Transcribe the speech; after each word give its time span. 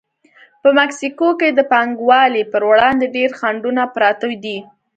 په 0.61 0.69
مکسیکو 0.79 1.29
کې 1.39 1.49
د 1.53 1.59
پانګوالو 1.71 2.49
پر 2.51 2.61
وړاندې 2.69 3.05
ډېر 3.15 3.29
خنډونه 3.39 3.83
پراته 3.95 4.27
دي. 4.43 4.57